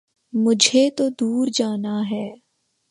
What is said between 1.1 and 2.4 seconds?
دور جانا ہے